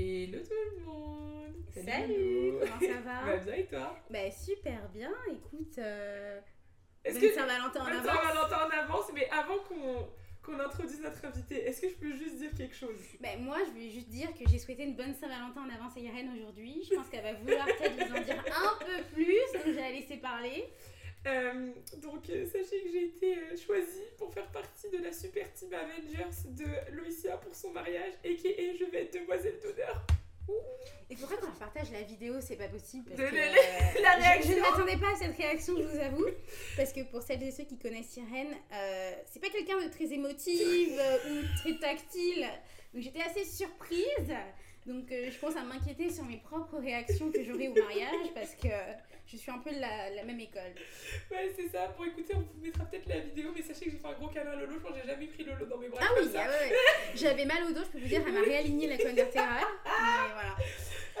[0.00, 5.10] Hello tout le monde Salut, comment ça va Bah bien et toi Bah super bien,
[5.28, 6.38] écoute, euh,
[7.04, 8.06] Est-ce que Saint-Valentin en avance.
[8.06, 10.08] Saint-Valentin en avance, mais avant qu'on
[10.40, 12.94] qu'on introduise notre invité, est-ce que je peux juste dire quelque chose?
[13.20, 16.00] Bah, moi je voulais juste dire que j'ai souhaité une bonne Saint-Valentin en avance à
[16.00, 16.84] Irène aujourd'hui.
[16.88, 19.80] Je pense qu'elle va vouloir peut-être vous en dire un peu plus, donc je vais
[19.80, 20.64] la laisser parler.
[21.28, 25.52] Euh, donc euh, sachez que j'ai été euh, choisie pour faire partie de la super
[25.52, 30.06] team Avengers de Loïcia pour son mariage et qui est je vais être demoiselle d'honneur.
[31.10, 33.10] Et pour qu'on partage la vidéo, c'est pas possible.
[33.10, 34.52] Parce De que, la- réaction.
[34.52, 36.26] Je, ne m'attendais pas à cette réaction, je vous avoue.
[36.76, 38.54] Parce que pour celles et ceux qui connaissent Irène,
[39.26, 40.98] c'est pas quelqu'un de très émotive
[41.30, 42.46] ou très tactile.
[42.94, 44.32] Donc j'étais assez surprise.
[44.86, 48.68] Donc je pense à m'inquiéter sur mes propres réactions que j'aurai au mariage parce que
[49.30, 50.74] je suis un peu de la, la même école.
[51.30, 53.98] Ouais c'est ça, pour écouter on vous mettra peut-être la vidéo mais sachez que j'ai
[53.98, 55.88] fait un gros câlin à Lolo, je pense que j'ai jamais pris Lolo dans mes
[55.88, 56.42] bras Ah comme oui, ça.
[56.44, 56.76] ah ouais, ouais.
[57.14, 59.64] j'avais mal au dos, je peux vous dire, elle m'a réaligné la colonne vertébrale.
[59.84, 60.56] Mais voilà.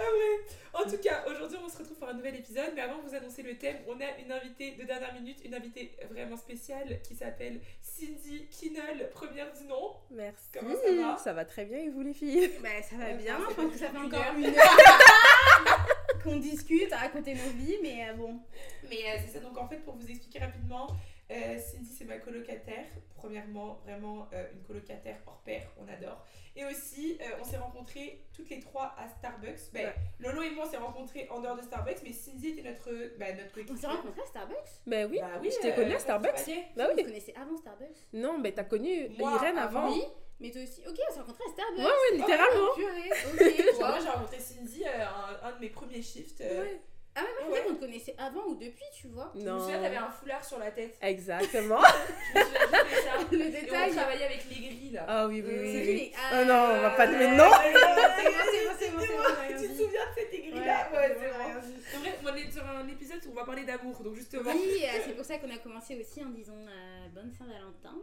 [0.00, 0.40] ouais
[0.84, 3.14] En tout cas, aujourd'hui on se retrouve pour un nouvel épisode, mais avant de vous
[3.16, 7.16] annoncer le thème, on a une invitée de dernière minute, une invitée vraiment spéciale qui
[7.16, 9.96] s'appelle Cindy Kinnell, première du nom.
[10.12, 10.44] Merci.
[10.54, 11.16] Comment ça va?
[11.18, 12.48] Ça va très bien et vous les filles?
[12.62, 14.54] Bah ça va Ouais, bien, je c'est pense que ça fait encore une heure
[16.22, 18.40] qu'on discute à raconter nos vies, mais euh, bon.
[18.88, 20.86] Mais euh, c'est ça, donc en fait, pour vous expliquer rapidement,
[21.30, 22.84] euh, Cindy c'est ma colocataire.
[23.14, 26.24] Premièrement, vraiment euh, une colocataire hors pair, on adore.
[26.56, 29.72] Et aussi, euh, on s'est rencontrés toutes les trois à Starbucks.
[29.72, 29.94] Ben, Ouais.
[30.20, 33.36] Lolo et moi, on s'est rencontrés en dehors de Starbucks, mais Cindy était notre, ben,
[33.36, 34.56] notre On s'est rencontrés à Starbucks?
[34.86, 36.50] Ben oui, Bah oui, je t'ai euh, connue à Starbucks.
[36.76, 37.04] Bah Vous oui.
[37.04, 39.80] connaissez avant Starbucks Non, ben t'as connu Moi, Irène avant.
[39.86, 39.92] avant.
[39.92, 40.02] Oui,
[40.40, 40.82] mais toi aussi.
[40.86, 41.78] Ok, on s'est rencontrés à Starbucks.
[41.78, 42.68] Ouais, ouais, littéralement.
[42.70, 46.40] Oh, purée, ok, je moi, j'ai rencontré Cindy euh, un, un de mes premiers shifts.
[46.40, 46.80] euh, Ouais.
[47.16, 47.58] Ah ouais, moi je Ouais.
[47.58, 49.32] pensais qu'on te connaissait avant ou depuis, tu vois.
[49.34, 49.58] Je me Non.
[49.58, 50.96] souviens, t'avais un foulard sur la tête.
[51.02, 51.80] Exactement.
[52.34, 53.24] Je me souviens ça.
[53.32, 53.90] Le Et on détail.
[53.92, 55.04] travaillait avec les grilles là.
[55.08, 55.58] Ah oui, oui, oui.
[55.74, 55.94] oui.
[55.96, 57.50] les- Oh non, on va pas Euh, nommer de nom.
[57.50, 61.20] C'est bon, c'est bon, bon, Tu te souviens de cette aigrie Ouais, là Ouais, on
[61.20, 61.44] c'est bon.
[61.44, 61.74] rien dit.
[61.96, 64.52] En vrai, on est sur un épisode où on va parler d'amour, donc justement.
[64.54, 67.96] Oui, euh, c'est pour ça qu'on a commencé aussi en disant euh, bonne Saint-Valentin,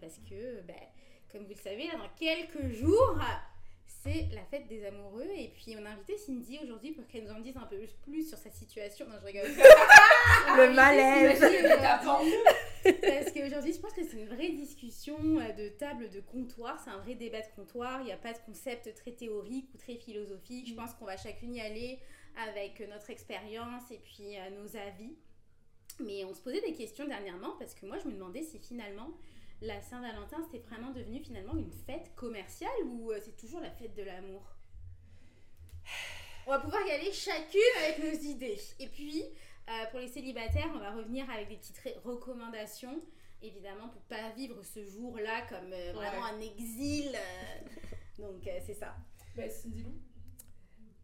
[0.00, 0.74] parce que, bah,
[1.32, 3.16] comme vous le savez, là, dans quelques jours,
[4.02, 5.28] c'est la fête des amoureux.
[5.36, 8.28] Et puis, on a invité Cindy aujourd'hui pour qu'elle nous en dise un peu plus
[8.28, 9.06] sur sa situation.
[9.06, 9.48] Non, je rigole.
[10.56, 11.40] Le invité malaise.
[11.80, 12.20] Tapant.
[12.82, 16.80] Parce qu'aujourd'hui, je pense que c'est une vraie discussion euh, de table de comptoir.
[16.82, 18.00] C'est un vrai débat de comptoir.
[18.00, 20.68] Il n'y a pas de concept très théorique ou très philosophique.
[20.68, 21.98] Je pense qu'on va chacune y aller
[22.48, 25.14] avec notre expérience et puis euh, nos avis.
[25.98, 29.10] Mais on se posait des questions dernièrement parce que moi, je me demandais si finalement
[29.62, 33.94] la Saint-Valentin, c'était vraiment devenu finalement une fête commerciale ou euh, c'est toujours la fête
[33.94, 34.42] de l'amour?
[36.46, 38.60] On va pouvoir y aller chacune avec nos idées.
[38.78, 39.22] Et puis,
[39.68, 43.00] euh, pour les célibataires, on va revenir avec des petites recommandations,
[43.42, 47.14] évidemment, pour pas vivre ce jour-là comme euh, vraiment un exil.
[47.14, 47.60] euh.
[48.18, 48.96] donc, euh, c'est ça.
[49.36, 49.92] Bah, Cindy Lou.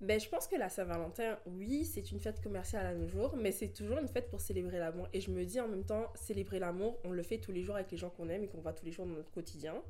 [0.00, 3.50] Ben je pense que la Saint-Valentin, oui, c'est une fête commerciale à nos jours, mais
[3.50, 5.08] c'est toujours une fête pour célébrer l'amour.
[5.14, 7.76] Et je me dis en même temps, célébrer l'amour, on le fait tous les jours
[7.76, 9.82] avec les gens qu'on aime et qu'on voit tous les jours dans notre quotidien.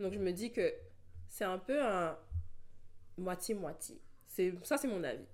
[0.00, 0.72] Donc je me dis que
[1.28, 2.18] c'est un peu un
[3.16, 4.00] moitié-moitié.
[4.62, 5.24] Ça, c'est mon avis.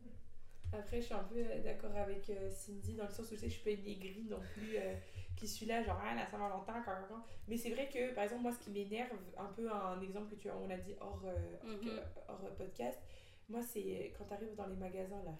[0.73, 3.41] Après, je suis un peu euh, d'accord avec euh, Cindy dans le sens où je
[3.41, 4.95] sais que je suis pas une aigrie non plus euh,
[5.35, 7.25] qui suis là, genre ah, la Saint-Valentin, quoi, quoi.
[7.47, 9.09] Mais c'est vrai que, par exemple, moi, ce qui m'énerve,
[9.39, 12.01] un peu un exemple que tu as, on a dit hors, euh, hors- Mhm.
[12.29, 12.99] hors podcast,
[13.49, 15.35] moi, c'est quand tu arrives dans les magasins là,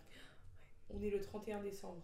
[0.91, 2.03] on est le 31 décembre.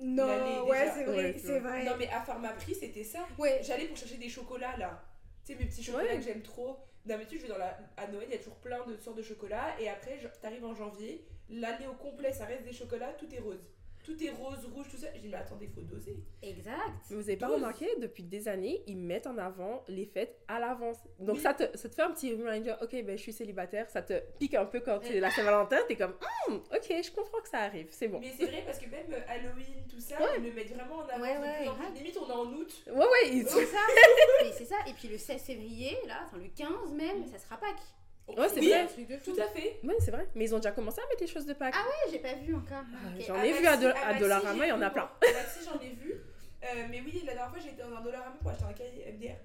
[0.00, 1.84] Non, ouais, c'est vrai, Ouais, c'est c'est vrai.
[1.84, 3.26] Non, mais à Pharmaprix, c'était ça.
[3.38, 5.02] Ouais, J'allais pour chercher des chocolats là.
[5.44, 6.16] Tu sais, mes petits chocolats Ouais.
[6.16, 6.76] que j'aime trop.
[7.06, 7.78] D'habitude, je vais dans la...
[7.96, 9.80] à Noël, il y a toujours plein de sortes de chocolats.
[9.80, 13.38] Et après, je- t'arrives en janvier, l'année au complet, ça reste des chocolats, tout est
[13.38, 13.64] rose.
[14.06, 15.08] Tout est rose, rouge, tout ça.
[15.16, 16.16] Je dis, mais attendez, faut doser.
[16.40, 16.76] exact.
[17.10, 20.60] Mais vous avez pas remarqué, depuis des années, ils mettent en avant les fêtes à
[20.60, 20.98] l'avance.
[21.18, 21.42] Donc Oui.
[21.42, 24.14] ça, te, ça te fait un petit reminder, ok, ben je suis célibataire, ça te
[24.38, 26.14] pique un peu quand c'est la Saint-Valentin, t'es comme,
[26.48, 28.20] Hum, ok, je comprends que ça arrive, c'est bon.
[28.20, 30.28] Mais c'est vrai parce que même euh, Halloween, tout ça, Ouais.
[30.38, 31.20] ils le mettent vraiment en avant.
[31.22, 31.92] Ouais, ouais, en.
[31.92, 32.82] Limite, on est en août.
[32.86, 33.78] Ouais, ouais, ils- C'est ça.
[34.44, 34.76] Mais c'est ça.
[34.88, 37.74] Et puis le 16 février, là, enfin le 15 même, ça sera Pâques.
[38.28, 38.80] Ouais, c'est Oui, vrai.
[38.80, 39.34] un truc de fou.
[39.34, 39.80] Tout à fait.
[39.84, 40.28] Ouais, c'est vrai.
[40.34, 41.74] Mais ils ont déjà commencé à mettre les choses de Pâques.
[41.76, 42.82] Ah ouais, j'ai pas vu encore.
[42.92, 43.20] Ah.
[43.26, 44.88] J'en À ai vu Maxi- à, Do- à Maxi, Dollarama, j'ai il y en a
[44.88, 45.02] vu, plein.
[45.04, 46.12] À Maxi, j'en ai vu.
[46.12, 49.36] Euh, mais oui, la dernière fois, j'étais dans un Dollarama pour acheter un cahier MDR.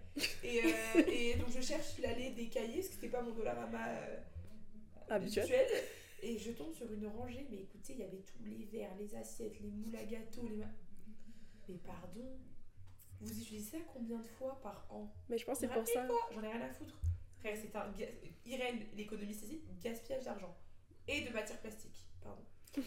[0.43, 3.87] Et, euh, et donc, je cherche l'allée des cahiers, parce que c'était pas mon Dollarama
[3.89, 4.17] euh,
[5.09, 5.47] Habituel.
[6.23, 9.15] Et je tombe sur une rangée, mais écoutez, il y avait tous les verres, les
[9.15, 10.57] assiettes, les moules à gâteaux, les.
[10.57, 10.65] ma-
[11.67, 12.25] Mais pardon,
[13.19, 15.11] vous utilisez ça combien de fois par an?
[15.29, 16.07] Mais je pense que c'est pour ça.
[16.33, 16.95] J'en ai rien à foutre.
[17.41, 17.93] Frère, c'est un.
[18.45, 20.55] Irène, l'économiste ici, gaspillage d'argent.
[21.07, 22.05] Et de matière plastique.
[22.21, 22.43] Pardon.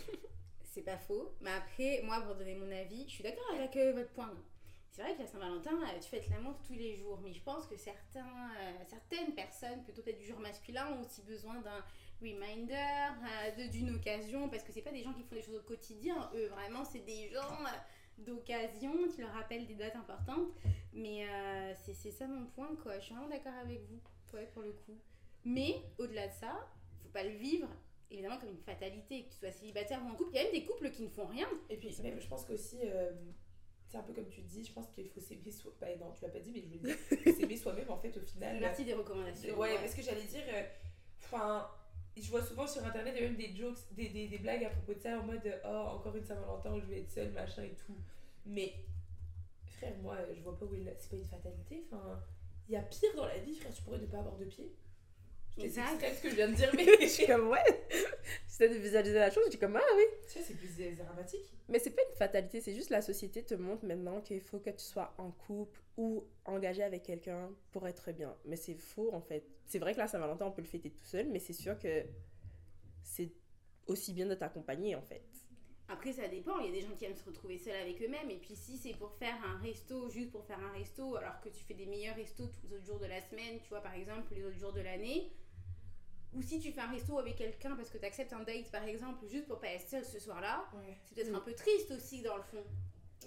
[0.65, 1.37] C'est pas faux.
[1.41, 4.35] Mais après, moi, pour donner mon avis, je suis d'accord avec euh, votre point.
[4.95, 7.19] C'est vrai que la Saint-Valentin, euh, tu fêtes l'amour tous les jours.
[7.21, 11.21] Mais je pense que certains, euh, certaines personnes, plutôt peut-être du genre masculin, ont aussi
[11.23, 11.85] besoin d'un
[12.23, 13.11] reminder
[13.59, 16.31] euh, d'une occasion, parce que c'est pas des gens qui font des choses au quotidien,
[16.37, 17.59] eux, vraiment, c'est des gens
[18.19, 20.53] d'occasion, tu leur rappelles des dates importantes.
[20.93, 21.27] Mais
[21.75, 23.01] c'est ça mon point, quoi.
[23.01, 23.99] Je suis vraiment d'accord avec vous,
[24.35, 24.97] ouais, pour le coup.
[25.45, 26.69] Mais au-delà de ça,
[27.03, 27.69] faut pas le vivre.
[28.11, 30.31] Évidemment, comme une fatalité, que tu sois célibataire ou en couple.
[30.33, 31.49] Il y a même des couples qui ne font rien.
[31.71, 33.11] Et puis, même, je pense qu'aussi, euh,
[33.89, 35.73] c'est un peu comme tu dis, je pense qu'il faut s'aimer soi.
[35.81, 37.97] Bah, non, tu l'as pas dit, mais je veux dire, il faut s'aimer soi-même en
[37.99, 38.61] fait au final.
[38.61, 39.59] Partie des recommandations.
[39.59, 40.63] Ouais, parce que j'allais dire, euh,
[41.25, 41.69] enfin,
[42.17, 44.65] je vois souvent sur internet, il y a même des jokes, des, des, des blagues
[44.65, 47.33] à propos de ça, en mode, oh, encore une Saint-Valentin où je vais être seule,
[47.33, 47.97] machin et tout.
[48.47, 48.75] Mais,
[49.67, 52.23] frère, moi, je vois pas où la- c'est pas une fatalité, enfin,
[52.69, 54.73] il y a pire dans la vie, frère, tu pourrais ne pas avoir de pied.
[55.57, 56.03] Je sais Exact.
[56.03, 57.87] extrême ce que je viens de dire, mais je suis comme, ouais.
[58.49, 60.03] J'essaie de visualiser la chose, je dis comme, ah oui.
[60.27, 61.53] tu sais, c'est plus dramatique.
[61.69, 64.71] Mais c'est pas une fatalité, c'est juste la société te montre maintenant qu'il faut que
[64.71, 68.37] tu sois en couple ou engagé avec quelqu'un pour être bien.
[68.45, 69.45] Mais c'est faux en fait.
[69.67, 72.05] C'est vrai que la Saint-Valentin, on peut le fêter tout seul, mais c'est sûr que
[73.03, 73.31] c'est
[73.87, 75.23] aussi bien de t'accompagner en fait.
[75.89, 76.59] Après, ça dépend.
[76.61, 78.31] Il y a des gens qui aiment se retrouver seuls avec eux-mêmes.
[78.31, 81.51] Et puis, si c'est pour faire un resto, juste pour faire un resto, alors que
[81.51, 83.95] tu fais des meilleurs restos tous les autres jours de la semaine, tu vois, par
[83.95, 85.31] exemple, les autres jours de l'année.
[86.33, 88.83] Ou si tu fais un resto avec quelqu'un parce que tu acceptes un date, par
[88.85, 90.97] exemple, juste pour pas être seul ce soir-là, Ouais.
[91.05, 91.37] c'est peut-être Mm.
[91.37, 92.65] un peu triste aussi, dans le fond.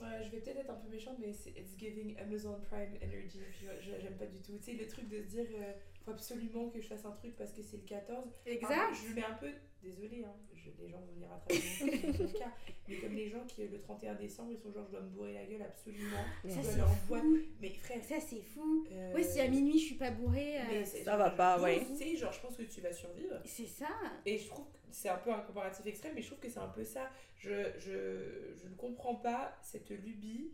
[0.02, 3.40] Ouais, je vais peut-être être un peu méchante, mais c'est It's giving Amazon Prime Energy.
[3.82, 4.58] J'aime pas du tout.
[4.58, 5.74] Tu sais, le truc de se dire, euh,
[6.06, 8.26] faut absolument que je fasse un truc parce que c'est le 14.
[8.64, 9.50] Enfin, je le mets un peu,
[9.82, 12.52] désolé, hein, je- les gens vont venir à travers mon cas,
[12.88, 15.34] mais comme les gens qui, le 31 décembre, ils sont genre, je dois me bourrer
[15.34, 16.18] la gueule absolument.
[16.44, 17.08] Ça, je dois c'est aller en fou.
[17.08, 17.24] boîte.
[17.62, 18.86] Mais frère, Ça, c'est fou.
[18.92, 21.86] euh, Ouais, si à minuit je suis pas bourrée, euh, mais Ça va pas, ouais.
[21.86, 23.42] Tu sais, genre, je pense que tu vas survivre.
[23.46, 23.88] c'est ça.
[24.26, 26.60] Et je trouve que c'est un peu un comparatif extrême, mais je trouve que c'est
[26.60, 27.10] un peu ça.
[27.36, 30.52] Je, je, je ne comprends pas cette lubie.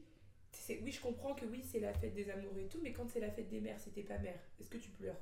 [0.52, 3.08] C'est- Oui, je comprends que oui, c'est la fête des amours et tout, mais quand
[3.10, 5.16] c'est la fête des mères, si t'es pas mère, est-ce que tu pleures?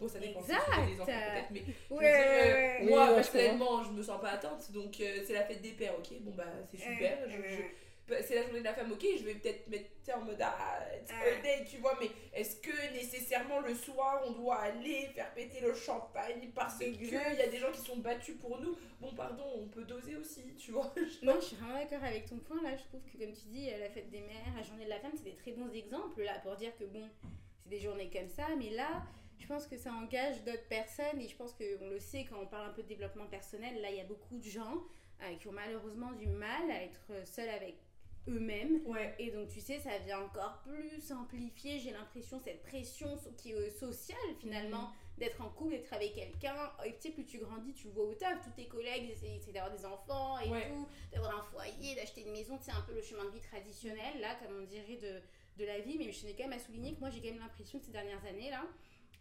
[0.00, 0.70] Bon, ça dépend si tu Exact.
[0.72, 4.30] as des enfants peut-être, mais je dire, euh, Oui, moi personnellement, je me sens pas
[4.30, 7.18] atteinte, donc euh, c'est la fête des pères, ok, bon bah c'est super.
[7.28, 7.62] je- je-
[8.22, 10.78] c'est la journée de la femme, ok, je vais peut-être mettre en mode ah,
[11.24, 15.74] birthday, tu vois, mais est-ce que nécessairement le soir on doit aller faire péter le
[15.74, 18.76] champagne parce qu'il y a des gens qui sont battus pour nous?
[19.00, 20.92] Bon, pardon, on peut doser aussi, tu vois.
[21.22, 22.76] Non, je suis vraiment d'accord avec ton point là.
[22.76, 25.00] Je trouve que, comme tu dis, euh, la fête des mères, la journée de la
[25.00, 27.08] femme, c'est des très bons exemples là pour dire que bon,
[27.62, 28.46] c'est des journées comme ça.
[28.56, 29.02] Mais là,
[29.38, 32.46] je pense que ça engage d'autres personnes et je pense qu'on le sait quand on
[32.46, 33.80] parle un peu de développement personnel.
[33.80, 34.82] Là, il y a beaucoup de gens
[35.22, 37.76] euh, qui ont malheureusement du mal à être seuls avec
[38.26, 38.80] eux-mêmes.
[38.86, 39.14] Ouais.
[39.18, 43.52] Et donc, tu sais, ça vient encore plus amplifier, j'ai l'impression, cette pression so- qui
[43.52, 46.70] est euh, sociale finalement, d'être en couple, d'être avec quelqu'un.
[46.84, 49.36] Et tu sais, plus tu grandis, tu le vois au taf, tous tes collègues essaient,
[49.36, 50.68] essaient d'avoir des enfants et Ouais.
[50.68, 52.58] tout, d'avoir un foyer, d'acheter une maison.
[52.60, 55.20] C'est un peu le chemin de vie traditionnel, là, comme on dirait, de,
[55.62, 55.96] de la vie.
[55.98, 57.92] Mais je tenais quand même à souligner que moi, j'ai quand même l'impression que ces
[57.92, 58.64] dernières années, là,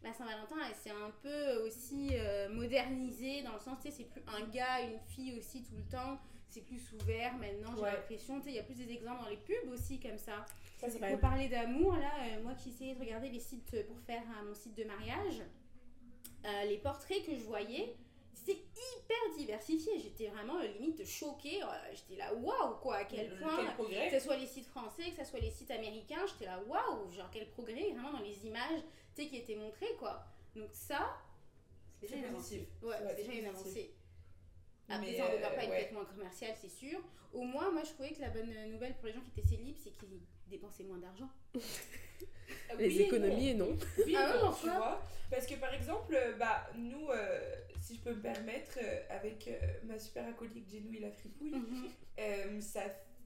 [0.04, 4.04] la Saint-Valentin, elle s'est un peu aussi euh, modernisée dans le sens, tu sais, c'est
[4.04, 6.20] plus un gars, une fille aussi tout le temps.
[6.50, 7.92] C'est plus ouvert maintenant, j'ai Ouais.
[7.94, 8.38] l'impression.
[8.40, 10.46] Tu sais, il y a plus des exemples dans les pubs aussi comme ça.
[10.80, 14.00] Ça, c'est Pour parler d'amour, là, euh, moi qui essayais de regarder les sites pour
[14.02, 15.42] faire mon site de mariage,
[16.46, 17.96] euh, les portraits que je voyais,
[18.34, 20.00] c'était hyper diversifié.
[20.00, 21.62] J'étais vraiment euh, limite choquée.
[21.94, 23.66] j'étais là, waouh, quoi, à quel Quel point.
[23.74, 24.10] progrès.
[24.10, 27.12] Que ce soit les sites français, que ce soit les sites américains, j'étais là, waouh,
[27.12, 28.82] genre quel progrès, vraiment dans les images
[29.16, 30.24] tu sais, qui étaient montrées, quoi.
[30.56, 31.18] Donc ça,
[32.00, 32.70] c'est déjà une avancée.
[32.82, 33.94] Ouais, c'est déjà une avancée.
[34.90, 35.90] Après, Mais, ça, on ne va euh, pas être ouais.
[35.94, 37.00] moins commercial, c'est sûr.
[37.34, 39.76] Au moins, moi, je trouvais que la bonne nouvelle pour les gens qui étaient célibes,
[39.84, 41.30] c'est qu'ils dépensaient moins d'argent.
[42.80, 43.68] Les Oui et économies et non.
[43.72, 43.78] non.
[44.06, 45.02] Oui, Ah non, tu vois.
[45.30, 47.40] Parce que par exemple, euh, bah, nous, euh,
[47.82, 49.54] si je peux me permettre, euh, avec euh,
[49.84, 51.88] ma super acolyte et la fripouille, Mhm.
[52.20, 52.82] euh, ça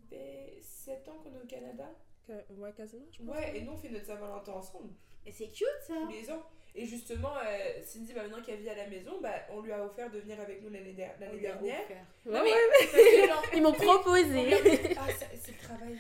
[0.10, 1.90] fait 7 ans qu'on est au Canada.
[2.26, 3.36] Que- Ouais, quasiment, je pense.
[3.36, 4.90] Ouais, et nous on fait notre Saint-Valentin ensemble,
[5.26, 5.94] Et c'est cute, ça.
[6.04, 6.44] tous les ans.
[6.74, 9.84] Et justement, euh, Cindy, bah, maintenant qu'elle vit à la maison, bah, on lui a
[9.86, 11.80] offert de venir avec nous l'année der- On l'année lui a dernière.
[12.26, 14.54] Ouais, Non, mais- ouais, Parce que, genre, Ils m'ont proposé.
[14.98, 15.98] Ah, c'est le travail.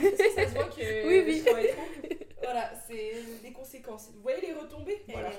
[0.00, 1.38] Que ça se voit que Oui, oui.
[1.40, 2.16] je travaille trop.
[2.42, 3.12] Voilà, c'est
[3.42, 4.10] les conséquences.
[4.14, 5.02] Vous voyez les retombées?
[5.08, 5.30] Voilà.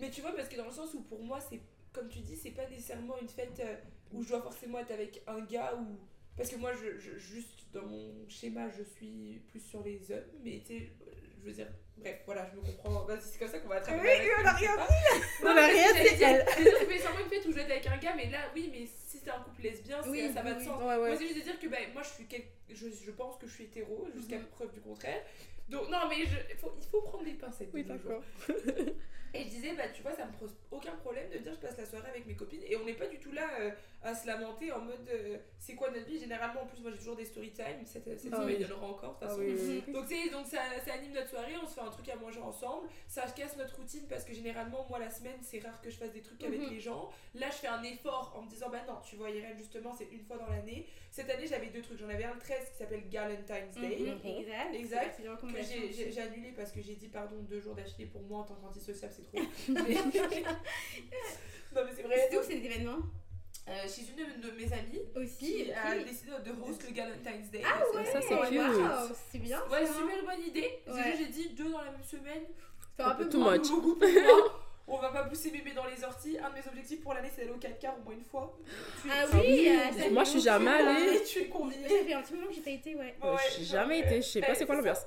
[0.00, 1.60] Mais tu vois, parce que dans le sens où pour moi, c'est
[1.92, 3.74] comme tu dis, c'est pas nécessairement une fête euh,
[4.12, 5.98] où je dois forcément être avec un gars ou.
[6.36, 10.30] Parce que moi, je, je- juste dans mon schéma, je suis plus sur les hommes,
[10.44, 10.90] mais tu sais,
[11.46, 13.04] je veux dire, bref, voilà, je me comprends.
[13.04, 14.00] Vas-y, c'est comme ça qu'on va attraper.
[14.02, 14.88] Oui, on a je sais rien pas.
[15.40, 16.46] On Non, a mais rien, dire- elle.
[16.56, 19.18] C'est nécessairement une fête où je être avec un gars, mais là, oui, mais si
[19.18, 20.80] c'est un couple lesbien, Oui, ça va de sens.
[20.82, 23.46] Moi, c'est juste de dire que ben, moi, je, suis quel- je, je pense que
[23.46, 24.46] je suis hétéro, jusqu'à Mhm.
[24.46, 25.22] preuve du contraire.
[25.68, 27.70] Donc, non, mais je- faut- il faut prendre des pincettes.
[27.72, 28.22] Oui, d'accord.
[29.34, 31.76] Et je disais, bah tu vois, ça me pose aucun problème de dire je passe
[31.76, 32.62] la soirée avec mes copines.
[32.66, 33.70] Et on n'est pas du tout là euh,
[34.06, 36.18] à se lamenter en mode euh, c'est quoi notre vie?
[36.18, 37.84] Généralement, en plus, moi j'ai toujours des story time.
[37.84, 39.40] Cette, cette Ah semaine, il y en aura encore, de toute Ah façon.
[39.40, 39.92] oui, oui, oui.
[39.92, 42.40] Donc, tu donc ça, ça anime notre soirée, on se fait un truc à manger
[42.40, 42.88] ensemble.
[43.08, 46.12] Ça casse notre routine parce que généralement, moi la semaine, c'est rare que je fasse
[46.12, 46.70] des trucs avec Mhm.
[46.70, 47.10] les gens.
[47.34, 50.08] Là, je fais un effort en me disant, bah non, tu vois, Irène, justement, c'est
[50.12, 50.86] une fois dans l'année.
[51.10, 51.98] Cette année, j'avais deux trucs.
[51.98, 53.98] J'en avais un le 13 qui s'appelle Galentine's Day.
[53.98, 54.74] Mhm, Mhm.
[54.74, 55.16] Exact.
[55.16, 58.44] C'est que j'ai- annulé parce que j'ai dit pardon deux jours d'affilée pour moi en
[58.44, 59.38] tant qu'antisociable c'est trop
[61.74, 62.98] non mais c'est vrai C'était où cet événement
[63.68, 65.64] euh, chez une de mes amies Aussi.
[65.64, 69.16] qui a décidé de host le Galentine's Day Ah ouais, Ça, c'est cute.
[69.32, 69.60] c'est bien.
[69.70, 69.92] ouais ça.
[69.94, 71.14] super bonne idée Ouais.
[71.18, 72.42] j'ai dit deux dans la même semaine
[72.96, 73.58] C'est un peu Too moins.
[73.58, 73.68] much.
[73.68, 77.00] beaucoup pour moi on va pas pousser bébé dans les orties un de mes objectifs
[77.00, 78.56] pour l'année c'est d'aller au 4 quarts au moins une fois
[79.02, 81.24] Tu- Ah oui, euh, Moi, je suis jamais allée.
[81.24, 83.16] tu es conviée Ça fait un petit moment que j'ai pas été, ouais.
[83.20, 85.00] Ouais, j'ai genre, jamais été, je sais pas c'est quoi l'ambiance.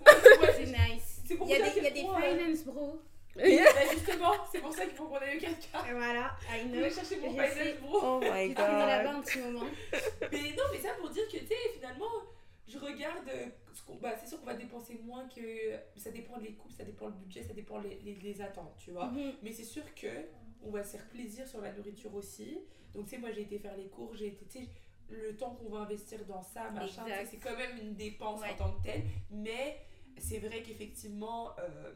[0.58, 1.22] C'est nice.
[1.26, 3.00] c'est pour Il y a des, euh, finance bro.
[3.40, 6.70] Bah, justement c'est pour ça qu'il faut qu'on aille au 4 quarts Et voilà, I
[6.74, 9.16] je vais chercher mon finance bro Oh my traîné là-bas god.
[9.16, 9.66] un petit moment.
[10.32, 12.12] Mais non, mais ça pour dire que, tu sais, finalement,
[12.68, 13.28] je regarde.
[13.30, 13.46] euh,
[14.02, 15.42] bah, c'est sûr qu'on va dépenser moins que.
[15.98, 18.92] Ça dépend des couples, ça dépend le budget, ça dépend les, les, les attentes, tu
[18.92, 19.06] vois.
[19.08, 19.34] Mhm.
[19.42, 20.08] Mais c'est sûr que
[20.62, 22.60] on va se faire plaisir sur la nourriture aussi.
[22.94, 24.46] Donc, tu sais, moi j'ai été faire les cours, j'ai été.
[24.46, 24.70] Tu sais,
[25.10, 28.52] le temps qu'on va investir dans ça, machin, c'est quand même une dépense Ouais.
[28.52, 29.04] en tant que telle.
[29.32, 29.80] Mais
[30.18, 31.94] c'est vrai qu'effectivement, euh,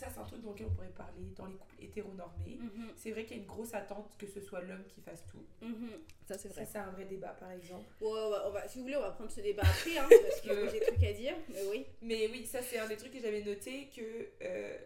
[0.00, 2.58] ça c'est un truc dont on pourrait parler dans les couples hétéronormés.
[2.60, 2.90] Mhm.
[2.96, 5.44] C'est vrai qu'il y a une grosse attente que ce soit l'homme qui fasse tout.
[5.62, 5.90] Mhm.
[6.26, 6.66] Ça, c'est Ça, vrai.
[6.70, 7.84] c'est un vrai débat, par exemple.
[8.00, 10.40] Ouais, ouais, on va, si vous voulez, on va prendre ce débat après, hein, parce
[10.40, 11.34] que j'ai des trucs à dire.
[11.48, 11.86] Mais oui.
[12.02, 14.78] Mais oui, ça c'est un des trucs que j'avais noté que euh,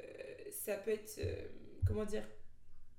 [0.50, 1.18] ça peut être.
[1.18, 1.46] euh,
[1.86, 2.26] comment dire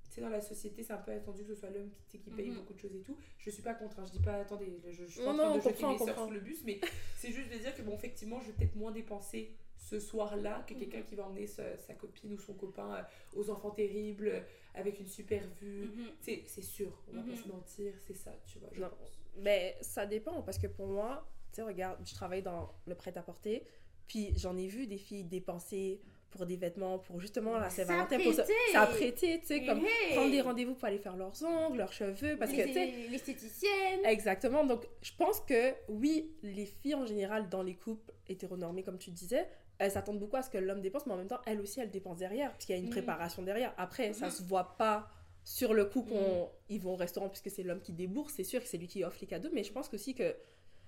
[0.04, 2.48] Tu sais, dans la société, c'est un peu attendu que ce soit l'homme qui, paye
[2.50, 2.56] Mhm.
[2.56, 3.16] beaucoup de choses et tout.
[3.38, 5.48] Je suis pas contre, hein, je dis pas, attendez, je, je suis pas en train
[5.50, 6.80] non, de jeter mes sous le bus, mais
[7.16, 10.74] c'est juste de dire que, bon, effectivement, je vais peut-être moins dépenser ce soir-là que
[10.74, 13.02] quelqu'un qui va emmener sa, sa copine ou son copain euh,
[13.40, 14.40] aux enfants terribles, euh,
[14.74, 15.86] avec une super vue.
[15.94, 16.10] Mhm.
[16.20, 17.30] C'est sûr, on va Mhm.
[17.30, 18.88] pas se mentir, c'est ça, tu vois, je Non.
[18.90, 19.18] pense.
[19.36, 23.64] Mais ça dépend parce que pour moi, tu sais, regarde, je travaille dans le prêt-à-porter,
[24.06, 28.32] puis j'en ai vu des filles dépenser pour des vêtements, pour justement la Saint-Valentin, pour
[28.34, 28.72] S'apprêter.
[28.72, 30.12] s'apprêter, tu sais, comme Hey.
[30.12, 34.04] prendre des rendez-vous pour aller faire leurs ongles, leurs cheveux, parce que, tu sais, L'esthéticienne.
[34.04, 34.64] Exactement.
[34.66, 39.10] Donc, je pense que oui, les filles en général dans les couples hétéronormés, comme tu
[39.10, 41.80] disais, elles s'attendent beaucoup à ce que l'homme dépense, mais en même temps, elles aussi,
[41.80, 42.92] elles dépensent derrière, parce qu'il y a une Mhm.
[42.92, 43.74] préparation derrière.
[43.76, 44.32] Après, ça Mhm.
[44.32, 45.08] se voit pas
[45.44, 48.60] sur le coup qu'on ils vont au restaurant puisque c'est l'homme qui débourse, c'est sûr
[48.60, 50.34] que c'est lui qui offre les cadeaux, mais je pense aussi que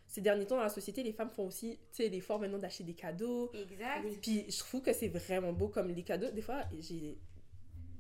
[0.07, 3.53] ces derniers temps dans la société, les femmes font aussi, l'effort maintenant d'acheter des cadeaux.
[3.53, 4.05] Exact.
[4.23, 6.31] Puis je trouve que c'est vraiment beau comme les cadeaux.
[6.31, 7.19] Des fois, j'ai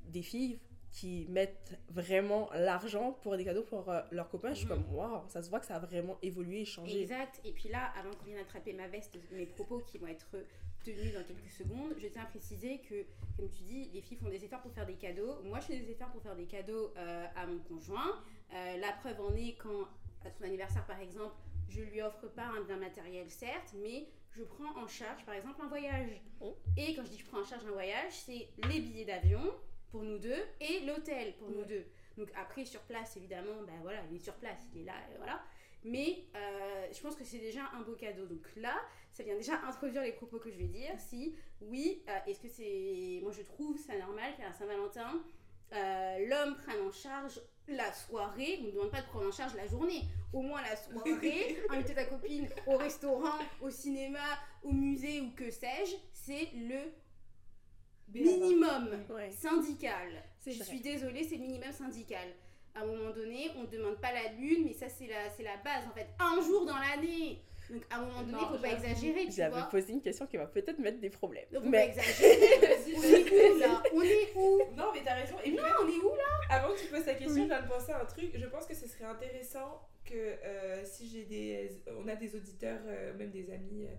[0.07, 0.59] des filles
[0.91, 4.55] qui mettent vraiment l'argent pour des cadeaux pour euh, leurs copains.
[4.55, 7.03] Je suis comme, waouh, ça se voit que ça a vraiment évolué et changé.
[7.03, 7.41] Exact.
[7.45, 10.35] Et puis là, avant qu'on vienne attraper ma veste mes propos qui vont être
[10.93, 13.05] dans quelques secondes, je tiens à préciser que,
[13.37, 15.41] comme tu dis, les filles font des efforts pour faire des cadeaux.
[15.45, 18.23] Moi, je fais des efforts pour faire des cadeaux euh, à mon conjoint.
[18.53, 19.87] Euh, la preuve en est quand,
[20.25, 21.35] à son anniversaire par exemple,
[21.69, 25.61] je lui offre pas un bien matériel, certes, mais je prends en charge par exemple
[25.63, 26.11] un voyage.
[26.41, 26.57] Oh.
[26.77, 29.43] Et quand je dis je prends en charge un voyage, c'est les billets d'avion
[29.91, 31.85] pour nous deux et l'hôtel pour nous deux.
[32.17, 35.19] Donc après, sur place, évidemment, ben voilà, il est sur place, il est là, et
[35.19, 35.43] voilà.
[35.89, 38.27] Mais euh, je pense que c'est déjà un beau cadeau.
[38.27, 38.77] Donc là,
[39.13, 40.95] ça vient déjà introduire les propos que je vais dire.
[40.99, 43.21] Si, oui, euh, est-ce que c'est...
[43.23, 45.23] Moi, je trouve ça normal qu'à Saint-Valentin,
[45.73, 48.59] euh, l'homme prenne en charge la soirée.
[48.61, 50.03] On ne demande pas de prendre en charge la journée.
[50.33, 54.19] Au moins la soirée, inviter ta copine au restaurant, au cinéma,
[54.63, 56.93] au musée ou que sais-je, c'est le
[58.09, 60.23] minimum Ouais, syndical.
[60.47, 60.65] Je vrai.
[60.65, 62.29] suis désolée, c'est le minimum syndical.
[62.79, 65.43] À un moment donné, on ne demande pas la lune, mais ça, c'est la, c'est
[65.43, 66.07] la base en fait.
[66.21, 67.43] Un jour dans l'année.
[67.71, 69.69] Donc à un moment donné, faut pas exagérer, tu J'avais vois.
[69.69, 71.45] posé une question qui va peut-être mettre des problèmes.
[71.53, 72.39] Donc faut pas Mais exagérer.
[72.97, 73.83] On est où là?
[73.93, 74.59] On est où?
[74.77, 75.35] Non, mais t'as raison.
[75.45, 76.25] Et Non, on est où là?
[76.57, 77.43] Avant que tu poses ta question, Oui.
[77.43, 78.31] je viens de penser à un truc.
[78.35, 81.71] Je pense que ce serait intéressant que euh, si j'ai des.
[82.03, 83.95] On a des auditeurs, euh, même des amis euh,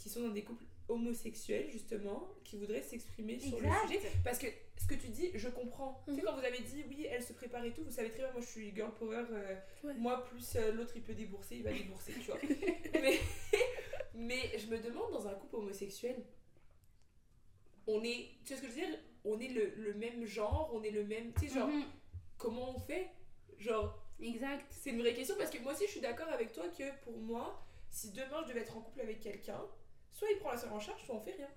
[0.00, 4.00] qui sont dans des couples homosexuels, justement, qui voudraient s'exprimer sur le sujet.
[4.24, 6.02] Parce que ce que tu dis, je comprends.
[6.04, 6.24] Tu sais, Mhm.
[6.26, 8.40] quand vous avez dit, oui, elle se prépare et tout, vous savez très bien, moi
[8.40, 9.24] je suis girl power.
[9.30, 9.54] euh,
[9.84, 9.94] Ouais.
[9.94, 12.40] Moi, plus euh, l'autre il peut débourser, il va débourser, tu vois.
[12.94, 13.20] mais,
[14.14, 16.16] mais je me demande, dans un couple homosexuel,
[17.86, 18.28] on est.
[18.44, 18.98] Tu sais ce que je veux dire?
[19.24, 21.32] On est le, le même genre, on est le même.
[21.34, 21.84] Tu sais, genre, Mhm.
[22.38, 23.08] comment on fait?
[23.58, 24.64] Genre, Exact.
[24.70, 27.16] c'est une vraie question parce que moi aussi je suis d'accord avec toi que pour
[27.18, 29.60] moi, si demain je devais être en couple avec quelqu'un,
[30.12, 31.48] soit il prend la soeur en charge, soit on fait rien.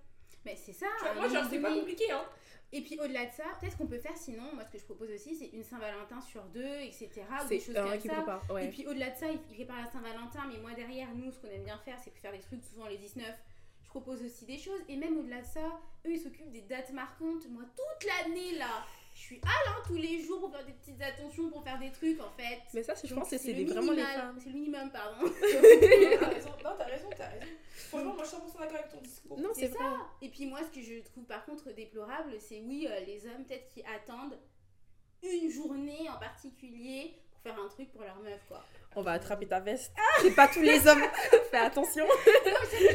[0.46, 0.88] Mais c'est ça.
[1.02, 2.26] Vois, moi, genre, c'est pas compliqué, hein.
[2.76, 5.12] Et puis au-delà de ça, peut-être qu'on peut faire sinon, moi ce que je propose
[5.12, 7.22] aussi, c'est une Saint-Valentin sur deux, etc.
[7.46, 7.98] Ou des choses comme ça.
[8.16, 8.44] prépare.
[8.50, 8.70] Et Ouais.
[8.70, 11.50] puis au-delà de ça, il il prépare la Saint-Valentin, mais moi derrière, nous, ce qu'on
[11.50, 13.28] aime bien faire, c'est faire des trucs souvent les 19.
[13.84, 14.82] Je propose aussi des choses.
[14.90, 15.62] Et même au-delà de ça,
[16.08, 17.48] eux, ils s'occupent des dates marquantes.
[17.48, 18.84] Moi, toute l'année, là,
[19.14, 22.20] je suis à tous les jours pour faire des petites attentions, pour faire des trucs,
[22.22, 22.60] en fait.
[22.74, 24.38] Mais ça, c'est- je Donc, pense que c'est le vraiment les femmes.
[24.42, 25.26] C'est le minimum, pardon.
[26.20, 27.46] t'as raison, non, t'as raison, t'as raison.
[27.90, 29.40] Franchement, moi je suis 100% d'accord avec ton discours.
[29.40, 29.86] Non, c'est vrai.
[30.22, 33.46] Et puis moi, ce que je trouve par contre déplorable, c'est oui, euh, les hommes
[33.46, 34.38] peut-être qui attendent
[35.22, 38.64] une journée en particulier pour faire un truc pour leur meuf, quoi.
[38.96, 39.94] On va attraper ta veste.
[40.22, 41.02] C'est pas tous les hommes.
[41.52, 42.06] Fais attention.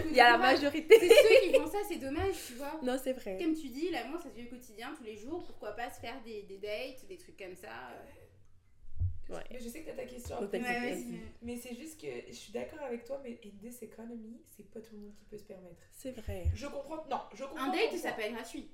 [0.06, 0.96] Il y a la majorité.
[0.98, 2.78] C'est ceux qui font ça, c'est dommage, tu vois.
[2.82, 3.38] Non, c'est vrai.
[3.40, 5.44] Comme tu dis, l'amour, ça se vit au quotidien, tous les jours.
[5.44, 7.68] Pourquoi pas se faire des, des dates, des trucs comme ça.
[9.28, 9.42] Ouais.
[9.50, 10.36] Mais je sais que t'as ta question.
[10.36, 11.04] Après, Ouais.
[11.42, 14.80] Mais c'est juste que je suis d'accord avec toi, mais in this economy, c'est pas
[14.80, 15.82] tout le monde qui peut se permettre.
[15.92, 16.44] C'est vrai.
[16.54, 17.04] Je comprends.
[17.10, 17.64] Non, je comprends.
[17.64, 18.70] Un date, ça peut être gratuit.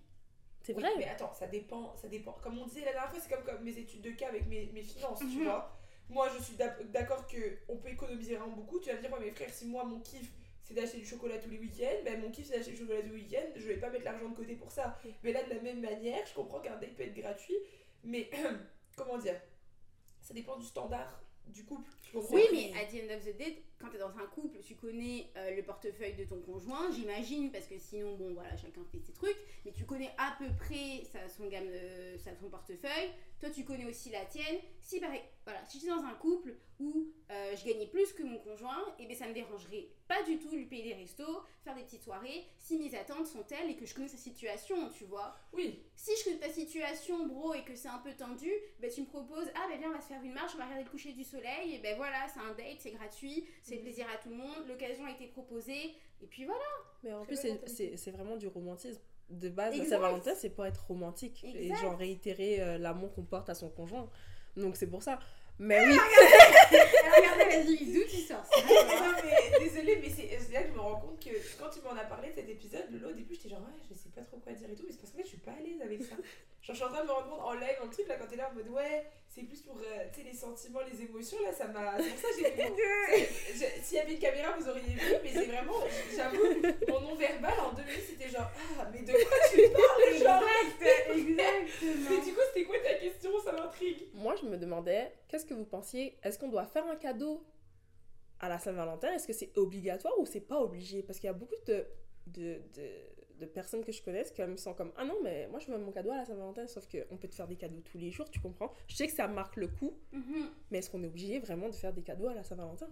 [0.62, 0.92] C'est Oui, vrai.
[0.96, 2.32] mais attends, ça dépend, ça dépend.
[2.42, 4.70] Comme on disait la dernière fois, c'est comme, comme mes études de cas avec mes,
[4.72, 5.44] mes finances, tu Mhm.
[5.44, 5.76] vois.
[6.14, 8.78] Moi, je suis d'ac- d'accord que on peut économiser vraiment beaucoup.
[8.78, 10.30] Tu vas me dire, ouais, mes frères, si moi, mon kiff,
[10.62, 13.08] c'est d'acheter du chocolat tous les week-ends, ben mon kiff, c'est d'acheter du chocolat tous
[13.08, 14.98] les week-ends, je vais pas mettre l'argent de côté pour ça.
[15.04, 15.12] Oui.
[15.22, 17.56] Mais là, de la même manière, je comprends qu'un date peut être gratuit,
[18.04, 18.30] mais
[18.96, 19.38] comment dire?
[20.22, 21.90] Ça dépend du standard du couple.
[22.14, 25.30] Oui, mais à the end of the day, quand t'es dans un couple, tu connais
[25.36, 29.12] euh, le portefeuille de ton conjoint, j'imagine, parce que sinon, bon, voilà, chacun fait ses
[29.12, 33.10] trucs, mais tu connais à peu près sa, son, gamme, euh, sa- son portefeuille.
[33.40, 34.58] Toi, tu connais aussi la tienne.
[34.80, 38.38] Si, pareil, voilà, si j'étais dans un couple où euh, je gagnais plus que mon
[38.38, 41.74] conjoint, et bien ça me dérangerait pas du tout de lui payer des restos, faire
[41.74, 45.04] des petites soirées, si mes attentes sont telles et que je connais sa situation, tu
[45.04, 45.34] vois.
[45.52, 48.50] Oui, Si je connais ta situation, bro, et que c'est un peu tendu,
[48.80, 50.64] ben tu me proposes, ah ben viens, on va se faire une marche, on va
[50.64, 54.06] regarder le coucher du soleil, et ben voilà, c'est un date, c'est gratuit, c'est plaisir
[54.14, 56.64] à tout le monde, l'occasion a été proposée, et puis voilà.
[57.02, 59.00] Mais en plus, c'est- vraiment du romantisme.
[59.30, 59.84] De base, la.
[59.86, 61.42] Saint-Valentin, c'est pour être romantique.
[61.44, 64.08] Et genre réitérer euh, l'amour qu'on porte à son conjoint.
[64.54, 65.18] Donc c'est pour ça.
[65.58, 69.12] Mais oui, Alors regardez, vas-y, d'où tu sors non
[69.62, 72.34] mais c'est là que je me rends compte que quand tu m'en as parlé de
[72.34, 74.74] cet épisode Lolo au début j'étais genre ouais je sais pas trop quoi dire et
[74.74, 76.16] tout mais c'est parce que je suis pas à l'aise avec ça
[76.64, 78.26] genre je suis en train de me rendre compte en live en truc là quand
[78.26, 81.38] t'es là en mode ouais c'est plus pour euh, tu sais les sentiments les émotions
[81.42, 84.56] là ça m'a c'est pour ça que j'ai fait bon, s'il y avait une caméra
[84.58, 85.80] vous auriez vu mais c'est vraiment
[86.14, 90.14] j'avoue mon non verbal en deux minutes c'était genre ah mais de quoi tu parles
[90.22, 90.48] genre?
[90.64, 92.24] Exact, mais exactement.
[92.24, 93.30] du coup c'était quoi ta question?
[93.44, 94.08] Ça m'intrigue.
[94.14, 96.18] Moi je me demandais, qu'est-ce que vous pensiez?
[96.22, 97.44] Est-ce qu'on doit faire un cadeau
[98.40, 99.12] à la Saint-Valentin?
[99.12, 101.02] Est-ce que c'est obligatoire ou c'est pas obligé?
[101.02, 101.86] Parce qu'il y a beaucoup de,
[102.26, 102.90] de, de,
[103.40, 105.78] de personnes que je connaisse qui me sont comme Ah non, mais moi je veux
[105.78, 108.30] mon cadeau à la Saint-Valentin, sauf qu'on peut te faire des cadeaux tous les jours,
[108.30, 110.50] tu comprends Je sais que ça marque le coup, Mhm.
[110.70, 112.88] mais est-ce qu'on est obligé vraiment de faire des cadeaux à la Saint-Valentin?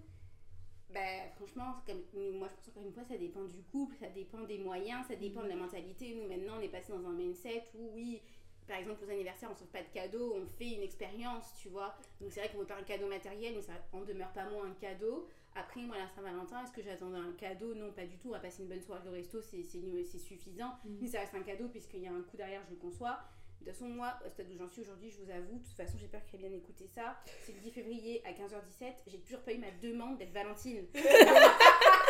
[0.90, 2.02] Ben, franchement, comme,
[2.38, 5.16] moi je pense encore une fois, ça dépend du couple, ça dépend des moyens, ça
[5.16, 6.14] dépend de la mentalité.
[6.14, 8.20] Nous maintenant, on est passé dans un mindset où, oui,
[8.66, 11.68] par exemple, aux anniversaires, on ne s'offre pas de cadeau, on fait une expérience, tu
[11.68, 11.94] vois.
[12.20, 14.66] Donc c'est vrai qu'on veut pas un cadeau matériel, mais ça en demeure pas moins
[14.66, 15.28] un cadeau.
[15.54, 17.74] Après, moi, la Saint-Valentin, est-ce que j'attendais un cadeau?
[17.74, 18.28] Non, pas du tout.
[18.28, 20.74] On va passer une bonne soirée de resto, c'est suffisant.
[20.84, 20.98] Mhm.
[21.00, 23.18] Mais ça reste un cadeau, puisqu'il y a un coup derrière, je le conçois.
[23.60, 25.76] De toute façon, moi, au stade où j'en suis aujourd'hui, je vous avoue, de toute
[25.76, 27.16] façon, j'ai peur qu'elle vienne écouter ça.
[27.44, 30.84] C'est le 10 février à 15h17, j'ai toujours pas eu ma demande d'être Valentine.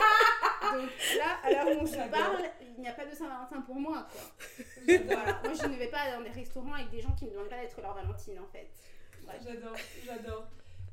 [0.62, 2.42] Donc là, à l'heure où on se parle,
[2.76, 4.22] il n'y a pas de Saint-Valentin pour moi, quoi.
[4.86, 5.40] Voilà.
[5.44, 7.60] Moi, je ne vais pas dans des restaurants avec des gens qui me demandent pas
[7.60, 8.68] d'être leur Valentine, en fait.
[9.44, 10.46] J'adore, j'adore.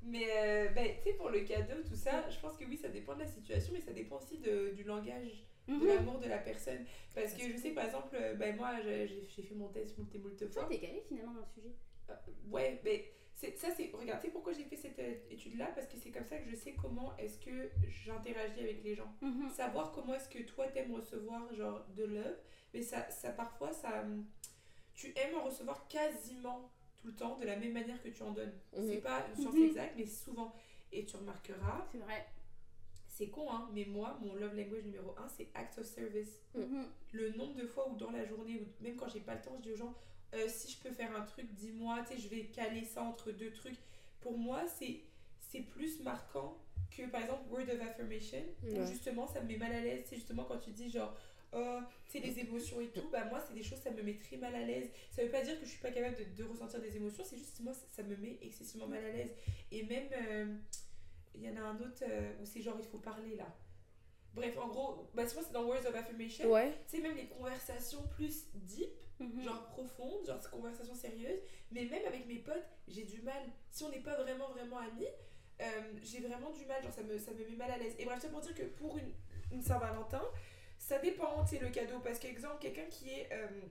[0.04, 2.88] Mais euh, ben, tu sais, pour le cadeau, tout ça, je pense que oui, ça
[2.88, 5.88] dépend de la situation, mais ça dépend aussi de, du langage, de Mhm.
[5.88, 6.86] l'amour de la personne.
[7.14, 9.08] Parce que je sais, par exemple, ben, moi, j'ai
[9.44, 10.66] fait mon test Toi, fois.
[10.70, 11.74] t'es calé finalement dans le sujet?
[12.10, 12.14] Euh,
[12.50, 13.12] ouais, mais c'est-
[13.56, 13.90] ça, c'est.
[13.94, 15.68] Regarde, sais pourquoi j'ai fait cette euh, étude-là?
[15.76, 19.14] Parce que c'est comme ça que je sais comment est-ce que j'interagis avec les gens.
[19.22, 19.50] Mhm.
[19.50, 22.38] Savoir comment est-ce que toi t'aimes recevoir, genre, de love.
[22.74, 24.02] Mais ça, ça parfois, ça.
[24.02, 24.26] hum,
[24.94, 26.70] Tu aimes en recevoir quasiment
[27.02, 28.52] tout le temps de la même manière que tu en donnes.
[28.76, 28.88] Mhm.
[28.90, 29.64] C'est pas une science Mhm.
[29.64, 30.54] exacte, mais souvent.
[30.92, 32.26] Et tu remarqueras, C'est vrai.
[33.08, 36.42] c'est con, hein, mais moi, mon love language numéro un, c'est act of service.
[36.56, 36.60] Mm.
[36.62, 36.86] Mhm.
[37.14, 39.56] Le nombre de fois où dans la journée, ou même quand j'ai pas le temps,
[39.58, 39.94] je dis aux gens,
[40.34, 43.32] euh, si je peux faire un truc, dis-moi, tu sais, je vais caler ça entre
[43.32, 43.78] deux trucs.
[44.22, 45.02] Pour moi, c'est
[45.40, 46.58] c'est plus marquant
[46.96, 48.86] que par exemple word of affirmation, où Ouais.
[48.88, 50.04] justement ça me met mal à l'aise.
[50.06, 51.16] C'est justement quand tu dis genre,
[51.54, 54.16] oh, tu sais, les émotions et tout, bah moi, c'est des choses, ça me met
[54.20, 54.90] très mal à l'aise.
[55.12, 57.38] Ça veut pas dire que je suis pas capable de, de ressentir des émotions, c'est
[57.38, 59.32] juste moi, ça, ça me met excessivement mal à l'aise.
[59.72, 60.56] Et même, euh,
[61.36, 63.48] il y en a un autre euh, où c'est genre, il faut parler là.
[64.36, 66.52] Bref, en gros, bah, c'est dans Words of Affirmation.
[66.52, 66.72] Ouais.
[66.88, 69.44] Tu sais, même les conversations plus deep, Mhm.
[69.44, 71.40] genre profondes, genre ces conversations sérieuses,
[71.72, 73.44] mais même avec mes potes, j'ai du mal.
[73.70, 75.08] Si on n'est pas vraiment, vraiment amis,
[75.62, 75.66] euh,
[76.02, 77.96] j'ai vraiment du mal, genre ça me, ça me met mal à l'aise.
[78.00, 79.12] Et bref, c'est pour dire que pour une,
[79.52, 80.24] une Saint-Valentin,
[80.78, 82.00] ça dépend, tu sais, le cadeau.
[82.00, 83.62] Parce qu'exemple, quelqu'un qui est euh,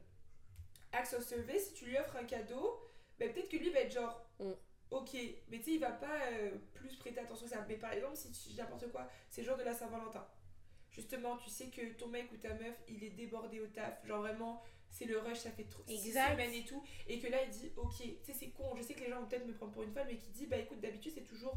[0.93, 2.79] acts of service, si tu lui offres un cadeau,
[3.19, 4.27] ben, peut-être que lui va être genre.
[4.39, 4.53] Mm.
[4.91, 5.15] Ok,
[5.49, 7.65] mais tu sais, il va pas euh, plus prêter attention à ça.
[7.69, 10.27] Mais par exemple, si tu dis n'importe quoi, c'est le jour de la Saint-Valentin.
[10.91, 14.21] justement, tu sais que ton mec ou ta meuf, il est débordé au taf, genre
[14.21, 15.83] vraiment, c'est le rush, ça fait trop
[16.35, 18.95] semaines et tout, et que là, il dit, ok, tu sais, c'est con, je sais
[18.95, 20.81] que les gens vont peut-être me prendre pour une folle, mais qui dit, bah écoute,
[20.81, 21.55] d'habitude, c'est toujours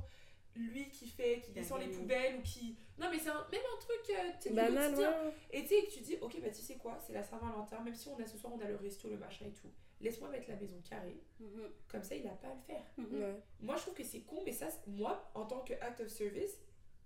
[0.55, 2.75] lui qui fait, qui descend les poubelles, ou qui...
[2.97, 4.93] Non, mais c'est un- même un truc, euh, tu sais, du Banal,
[5.25, 5.33] ouais.
[5.51, 7.95] Et tu sais, que tu dis, ok, bah tu sais quoi, c'est la Saint-Valentin, même
[7.95, 10.49] si on a ce soir, on a le resto, le machin et tout, laisse-moi mettre
[10.49, 12.83] la maison carrée, Mhm, comme ça, il a pas à le faire.
[12.97, 13.21] mhm.
[13.21, 13.35] Ouais.
[13.61, 16.59] Moi, je trouve que c'est con, mais ça, moi, en tant que act of service,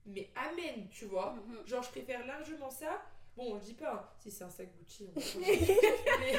[0.07, 1.35] mais amen, tu vois.
[1.65, 3.01] Genre, je préfère largement ça.
[3.35, 6.33] Bon, je dis pas, hein, si c'est un sac Gucci, on mais,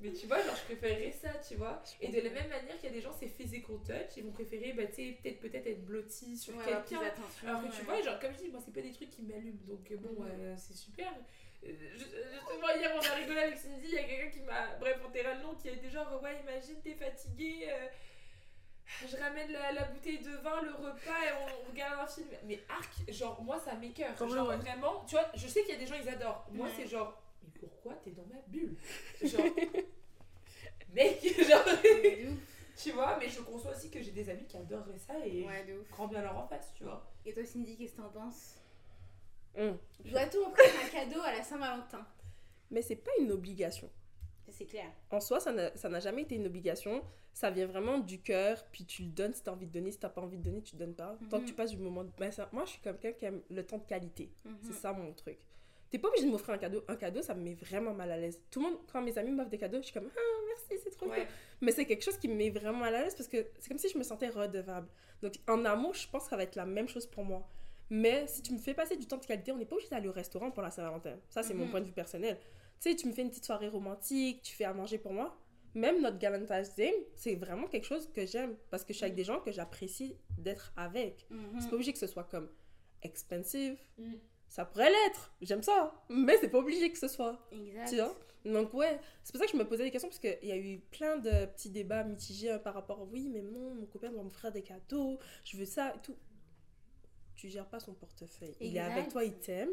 [0.00, 1.82] mais tu vois, genre, je préférerais ça, tu vois.
[2.00, 4.32] Et de la même manière qu'il y a des gens, c'est physical touch, ils vont
[4.32, 7.00] préférer, bah, tu sais, peut-être peut-être être blotti sur Ouais, quelqu'un.
[7.46, 9.58] Alors que tu vois, genre, comme je dis, moi, c'est pas des trucs qui m'allument.
[9.68, 10.30] Donc, euh, bon, Mhm.
[10.40, 11.12] euh, c'est super.
[11.64, 13.84] Euh, ju- Justement, hier, on a rigolé avec Cindy.
[13.88, 14.74] Il y a quelqu'un qui m'a.
[14.76, 17.68] Bref, on t'ira le nom, qui a été genre, ouais, imagine, t'es fatigué.
[17.68, 17.86] euh,
[19.08, 22.28] Je ramène la, la bouteille de vin, le repas et on, on regarde un film.
[22.44, 23.72] Mais arc, genre, moi, ça.
[23.74, 23.92] Ouais,
[24.28, 24.56] Genre, ouais.
[24.56, 26.46] vraiment, tu vois, je sais qu'il y a des gens, ils adorent.
[26.52, 26.72] Moi, Ouais.
[26.76, 28.76] c'est genre, mais pourquoi t'es dans ma bulle?
[29.22, 29.40] Genre,
[30.94, 31.64] mec, genre,
[32.76, 35.64] tu vois, mais je conçois aussi que j'ai des amis qui adoreraient ça et Ouais,
[35.64, 35.88] de ouf.
[35.90, 37.06] grand bien leur en face, tu vois.
[37.24, 38.56] Et toi, Cindy, qu'est-ce que t'en penses?
[39.56, 39.76] Hum.
[40.04, 42.06] Doit-on offrir un cadeau à la Saint-Valentin
[42.70, 43.90] Mais c'est pas une obligation.
[44.60, 44.90] C'est clair.
[45.10, 47.02] En soi, ça n'a jamais été une obligation.
[47.32, 49.90] Ça vient vraiment du cœur, puis tu le donnes si t'as envie de donner.
[49.90, 51.16] Si t'as pas envie de donner, tu donnes pas.
[51.30, 51.44] Tant Mhm.
[51.44, 52.04] que tu passes du moment.
[52.04, 54.30] de- ben, ça- moi, je suis quelqu'un qui aime le temps de qualité.
[54.44, 54.58] Mhm.
[54.62, 55.38] C'est ça mon truc.
[55.90, 56.82] T'es pas obligé de m'offrir un cadeau.
[56.88, 58.42] Un cadeau, ça me met vraiment mal à l'aise.
[58.50, 60.90] Tout le monde, quand mes amis m'offrent des cadeaux, je suis comme Ah, merci, c'est
[60.90, 61.16] trop Ouais.
[61.20, 61.26] cool.
[61.62, 63.78] Mais c'est quelque chose qui me met vraiment mal à l'aise parce que c'est comme
[63.78, 64.88] si je me sentais redevable.
[65.22, 67.48] Donc en amour, je pense que ça va être la même chose pour moi.
[67.88, 70.06] Mais si tu me fais passer du temps de qualité, on n'est pas obligé d'aller
[70.08, 71.16] au restaurant pour la Saint-Valentin.
[71.28, 71.70] Ça, c'est mon Mhm.
[71.70, 72.38] point de vue personnel.
[72.80, 75.38] Tu sais, tu me fais une petite soirée romantique, tu fais à manger pour moi.
[75.74, 79.14] Même notre Valentine's Day, c'est vraiment quelque chose que j'aime parce que je suis avec
[79.14, 81.26] des gens que j'apprécie d'être avec.
[81.30, 81.60] Mhm.
[81.60, 82.48] C'est pas obligé que ce soit comme
[83.02, 83.78] expensive.
[83.98, 84.14] Mm.
[84.48, 87.46] Ça pourrait l'être, j'aime ça, mais c'est pas obligé que ce soit.
[87.52, 87.88] Exact.
[87.88, 88.18] Tu vois?
[88.44, 90.56] Donc ouais, c'est pour ça que je me posais des questions parce qu'il y a
[90.56, 94.22] eu plein de petits débats mitigés euh, par rapport oui, mais non, mon copain doit
[94.22, 96.16] m'offrir des cadeaux, je veux ça et tout.
[97.36, 98.56] Tu gères pas son portefeuille.
[98.60, 99.70] Il est avec toi, il t'aime.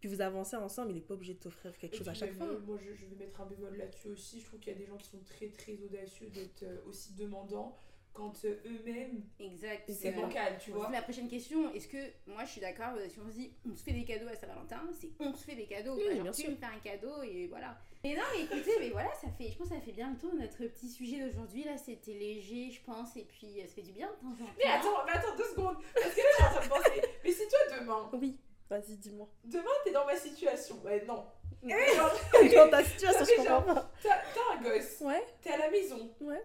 [0.00, 2.30] Puis vous avancez ensemble, il est pas obligé de t'offrir quelque Et chose à chaque
[2.30, 2.46] même, fois.
[2.48, 4.40] euh, Moi, je, je vais mettre un bémol là-dessus aussi.
[4.40, 7.14] Je trouve qu'il y a des gens qui sont très très audacieux d'être euh, aussi
[7.14, 7.76] demandants
[8.12, 9.88] quand euh, eux-mêmes, Exact.
[9.88, 10.22] c'est vrai.
[10.22, 10.90] bancal, tu vois.
[10.90, 13.76] La prochaine question, est-ce que moi je suis d'accord euh, si on se dit on
[13.76, 16.34] se fait des cadeaux à Saint-Valentin, c'est on se fait des cadeaux, Oui, bien genre
[16.34, 16.50] tu sûr.
[16.50, 17.78] me fais un cadeau et voilà.
[18.02, 20.18] Mais non, mais écoutez, mais voilà, ça fait, je pense que ça fait bien le
[20.18, 23.74] tour de notre petit sujet d'aujourd'hui là, c'était léger, je pense, et puis euh, ça
[23.74, 24.52] fait du bien de temps en temps.
[24.58, 25.76] Mais attends, mais attends deux secondes.
[25.94, 27.02] Parce que là, j'ai en train de penser.
[27.22, 28.36] Mais si toi, demain, Oui,
[28.70, 29.28] vas-y, dis-moi.
[29.44, 30.76] demain, t'es dans ma situation.
[30.84, 31.24] Ouais, non.
[31.62, 33.90] Dans Genre, ta situation, je comprends pas.
[34.02, 36.10] T'as un gosse, Ouais, t'es à la maison.
[36.22, 36.42] ouais.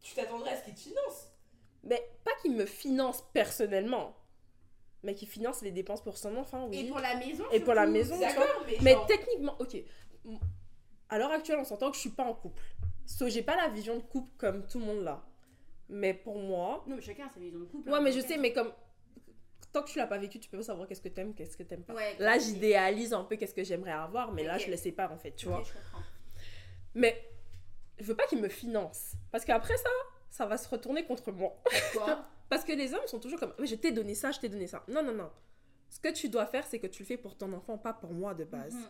[0.00, 1.28] Tu t'attendrais à ce qu'il te finance.
[1.84, 4.16] Mais pas qu'il me finance personnellement,
[5.04, 6.80] mais qu'il finance les dépenses pour son enfant, oui.
[6.80, 8.28] Et pour la maison Et pour la maison, tu vois.
[8.32, 9.76] D'accord, mais, Mais genre, techniquement, ok.
[11.08, 12.62] À l'heure actuelle, on s'entend que je suis pas en couple.
[13.06, 15.22] So, j'ai pas la vision de couple comme tout le monde là.
[15.88, 16.82] Mais pour moi.
[16.86, 17.88] Non, mais chacun a sa vision de couple.
[17.90, 18.72] Ouais, hein, mais je sais, mais comme.
[19.72, 21.62] Tant que tu l'as pas vécu, tu peux pas savoir qu'est-ce que t'aimes, qu'est-ce que
[21.62, 21.94] t'aimes pas.
[21.94, 25.08] Ouais, Là, j'idéalise un peu qu'est-ce que j'aimerais avoir, mais là, je le sais pas
[25.08, 25.62] en fait, tu vois.
[25.64, 26.02] je comprends.
[26.94, 27.26] Mais
[27.98, 29.12] je veux pas qu'il me finance.
[29.30, 29.88] Parce qu'après ça,
[30.28, 31.56] ça va se retourner contre moi.
[31.92, 34.50] Pourquoi Parce que les hommes sont toujours comme, Mais je t'ai donné ça, je t'ai
[34.50, 34.84] donné ça.
[34.88, 35.30] Non, non, non.
[35.88, 38.12] Ce que tu dois faire, c'est que tu le fais pour ton enfant, pas pour
[38.12, 38.74] moi de base.
[38.74, 38.88] Mhm.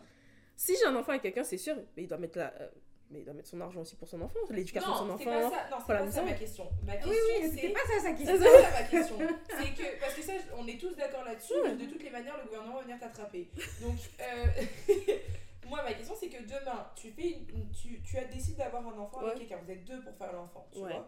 [0.57, 2.69] Si j'ai un enfant avec quelqu'un, c'est sûr, mais il doit mettre la, euh,
[3.13, 5.49] mais il doit mettre son argent aussi pour son enfant, l'éducation de son c'est enfant.
[5.49, 6.69] pas ça, non, c'est pas ça ma question.
[6.85, 7.69] Ma question, Oui, oui, c'est.
[7.69, 8.37] pas ça sa C'est question.
[8.37, 9.17] ça ma question.
[9.49, 12.45] C'est que, parce que ça, on est tous d'accord là-dessus, de toutes les manières, le
[12.45, 13.49] gouvernement va venir t'attraper.
[13.81, 14.45] Donc, euh,
[15.69, 18.97] moi, ma question, c'est que demain, tu, fais une- tu, tu as décidé d'avoir un
[18.97, 19.39] enfant avec Ouais.
[19.39, 20.91] quelqu'un, vous êtes deux pour faire l'enfant, tu Ouais.
[20.91, 21.07] vois.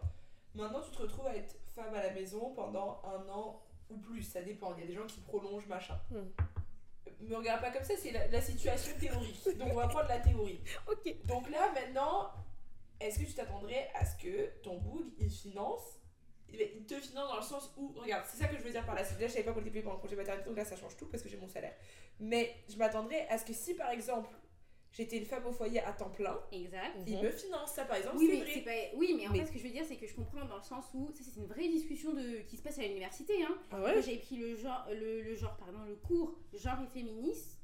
[0.54, 4.22] Maintenant, tu te retrouves à être femme à la maison pendant un an ou plus,
[4.22, 4.74] ça dépend.
[4.76, 5.98] Il y a des gens qui prolongent, machin.
[6.10, 6.24] Hmm.
[7.20, 9.56] Me regarde pas comme ça, c'est la, la situation théorique.
[9.58, 10.60] Donc, on va prendre la théorie.
[10.90, 11.14] Ok.
[11.24, 12.30] Donc là, maintenant,
[13.00, 15.96] est-ce que tu t'attendrais à ce que ton boug, il finance
[16.48, 18.94] il te finance dans le sens où, regarde, c'est ça que je veux dire par
[18.94, 19.02] là.
[19.02, 20.96] Déjà, je savais pas qu'on était payé pendant le congé maternité, donc là, ça change
[20.96, 21.74] tout parce que j'ai mon salaire.
[22.20, 24.30] Mais je m'attendrais à ce que si, par exemple,
[24.96, 26.96] j'étais une femme au foyer à temps plein, Exact.
[27.06, 27.22] il Mhm.
[27.24, 28.90] me finance ça, par exemple, Oui, c'est mais vrai.
[28.92, 28.96] pas...
[28.98, 30.56] oui, mais en Mais- fait, ce que je veux dire, c'est que je comprends dans
[30.56, 32.38] le sens où ça, c'est une vraie discussion de...
[32.48, 33.42] qui se passe à l'université.
[33.42, 33.56] Hein.
[33.70, 34.02] Ah ouais?
[34.02, 37.58] J'avais pris le genre, le, le genre, pardon, le cours genre et féminisme,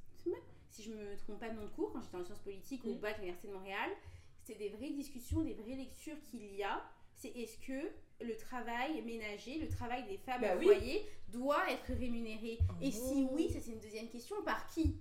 [0.69, 2.91] si je me trompe pas de nom de cours, quand j'étais en sciences politiques au
[2.95, 2.99] Mhm.
[2.99, 3.91] bac à l'université de Montréal.
[4.45, 6.83] C'était des vraies discussions, des vraies lectures qu'il y a.
[7.15, 7.91] C'est est-ce que
[8.25, 10.65] le travail ménager, le travail des femmes Bah au oui.
[10.65, 12.59] foyer doit être rémunéré?
[12.81, 13.35] Et si Oh.
[13.35, 14.97] oui, ça c'est une deuxième question, par qui?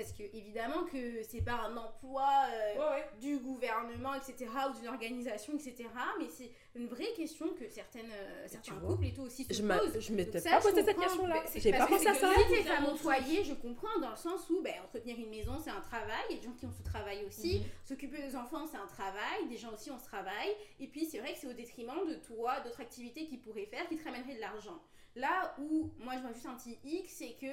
[0.00, 3.04] Parce que évidemment que c'est pas un emploi euh, Ouais, ouais.
[3.20, 5.84] du gouvernement, etc., ou d'une organisation, etc.,
[6.18, 9.52] mais c'est une vraie question que certaines, euh, certains vois, couples et tout aussi se
[9.52, 10.00] Je posent.
[10.00, 11.42] je m'étais pas posé cette question-là.
[11.46, 12.32] C'est J'ai pas pensé à ça.
[12.32, 15.58] Si t'es femme au foyer, je comprends dans le sens où ben, entretenir une maison,
[15.62, 16.24] c'est un travail.
[16.30, 17.58] Il y a des gens qui ont ce travail aussi.
[17.58, 17.64] Mhm.
[17.84, 19.48] S'occuper des enfants, c'est un travail.
[19.50, 20.48] Des gens aussi ont ce travail.
[20.78, 23.86] Et puis, c'est vrai que c'est au détriment de toi, d'autres activités qu'ils pourraient faire
[23.86, 24.80] qui te ramèneraient de l'argent.
[25.14, 27.52] Là où moi, je vois juste un petit X, c'est que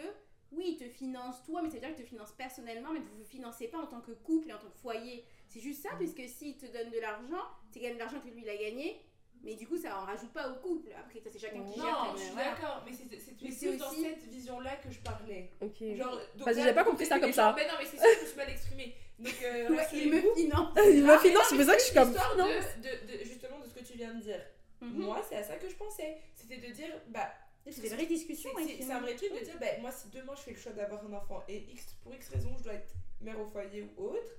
[0.51, 3.13] oui, il te finance toi, mais ça veut dire qu'il te finance personnellement, mais vous
[3.17, 5.25] ne vous financez pas en tant que couple et en tant que foyer.
[5.47, 8.27] C'est juste ça, puisque s'il te donne de l'argent, c'est quand même de l'argent que
[8.29, 9.01] lui, il a gagné.
[9.43, 10.89] Mais du coup, ça en rajoute pas au couple.
[10.97, 11.85] Après, ça, c'est chacun qui gère.
[11.85, 15.51] Non, je suis d'accord, mais c'est c'est dans aussi- cette vision-là que je parlais.
[15.61, 15.95] Ok.
[15.95, 17.53] Genre, donc j'ai pas compris c'est ça que comme ça.
[17.55, 18.95] Mais non, mais c'est sûr que je suis mal exprimée.
[19.19, 20.77] Donc, euh, Ouais, il me finance.
[20.87, 22.13] Il me finance, mais c'est non, pour ça que je suis comme.
[22.13, 22.45] Non.
[22.45, 24.41] de, de, de- justement de ce que tu viens de dire.
[24.81, 25.01] Mhm.
[25.03, 26.17] Moi, c'est à ça que je pensais.
[26.33, 27.29] C'était de dire, bah,
[27.71, 28.49] C'est des vraies discussions.
[28.57, 30.71] c'est- ouais, un vrai truc de dire, bah, moi, si demain je fais le choix
[30.73, 34.03] d'avoir un enfant et X, pour X raison, je dois être mère au foyer ou
[34.03, 34.31] autre,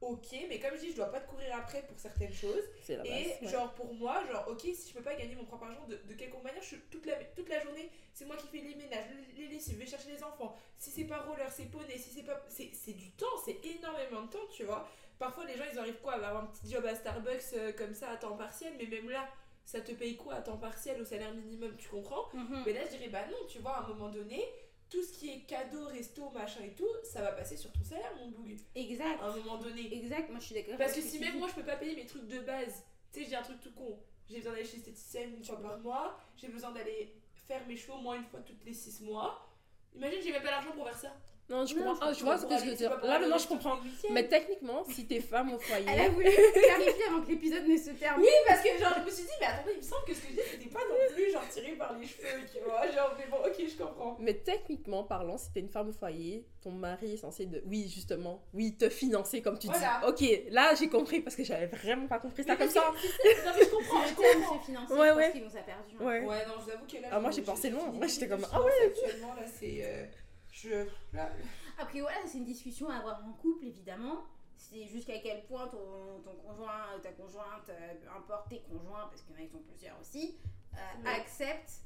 [0.00, 2.62] ok, mais comme je dis, je dois pas te courir après pour certaines choses.
[2.82, 3.10] C'est la Et
[3.42, 3.48] ouais.
[3.48, 6.14] genre pour moi, genre ok, si je peux pas gagner mon propre argent, de, de
[6.14, 9.42] quelconque manière, je toute la, toute la journée, c'est moi qui fais les ménages, les,
[9.46, 10.54] les lessives, je vais chercher les enfants.
[10.76, 12.44] Si c'est pas roller, c'est poney, si c'est pas.
[12.48, 14.86] C'est c'est du temps, c'est énormément de temps, tu vois.
[15.18, 17.94] Parfois les gens ils arrivent quoi à avoir un petit job à Starbucks euh, comme
[17.94, 19.28] ça à temps partiel, mais même là,
[19.64, 22.62] ça te paye quoi à temps partiel au salaire minimum, tu comprends Mhm.
[22.66, 24.44] Mais là je dirais bah non, tu vois, à un moment donné,
[24.90, 28.12] tout ce qui est cadeau, resto, machin et tout, ça va passer sur ton salaire,
[28.16, 28.56] mon boug.
[28.74, 29.20] Exact.
[29.20, 29.92] À un moment donné.
[29.94, 30.76] Exact, moi je suis d'accord.
[30.78, 33.30] Parce que si même moi je peux pas payer mes trucs de base, tu sais,
[33.30, 33.98] j'ai un truc tout con.
[34.28, 37.92] J'ai besoin d'aller chez l'esthéticienne une fois par mois, j'ai besoin d'aller faire mes cheveux
[37.94, 39.46] au moins une fois toutes les 6 mois.
[39.94, 41.16] Imagine, j'ai même pas l'argent pour faire ça.
[41.50, 42.06] Non, je Non, comprends.
[42.06, 42.90] je Ah, je vois ce que je veux dire.
[43.02, 43.76] Là, maintenant, je comprends.
[44.10, 46.08] Mais techniquement, si t'es femme au Elle a foyer.
[46.08, 48.24] voulu clarifier avant que l'épisode ne se termine.
[48.24, 50.20] Oui, parce que genre, je me suis dit, mais attendez, il me semble que ce
[50.22, 52.90] que je dis, c'était pas non plus genre tiré par les cheveux, tu vois.
[52.90, 54.16] Genre, mais bon, ok, je comprends.
[54.20, 57.62] Mais techniquement parlant, si t'es une femme au foyer, ton mari est censé de.
[57.66, 58.42] Oui, justement.
[58.54, 60.00] Oui, te financer comme tu Voilà.
[60.02, 60.08] dis.
[60.08, 62.90] Ok, là, j'ai compris parce que j'avais vraiment pas compris ça Mais comme parce ça.
[62.90, 64.60] Non, mais je comprends, je comprends.
[64.60, 65.24] se financer, Ouais, ouais.
[65.24, 65.94] pense qu'ils nous a perdu.
[66.00, 66.04] hein.
[66.06, 66.20] Ouais.
[66.24, 67.08] Ouais, non, je vous avoue que là.
[67.12, 67.90] Ah, moi, j'ai pensé loin.
[67.92, 68.72] Moi, j'étais comme, ah ouais.
[68.86, 70.08] Actuellement, là, c'est.
[70.54, 70.86] Je.
[71.12, 71.30] Là,
[71.78, 74.24] Après, voilà, c'est une discussion à avoir en couple, évidemment.
[74.56, 79.34] C'est jusqu'à quel point ton, ton conjoint, ta conjointe, peu importe tes conjoints, parce qu'il
[79.34, 80.38] y en a qui sont plusieurs aussi,
[80.74, 81.10] euh, Ouais.
[81.10, 81.80] acceptent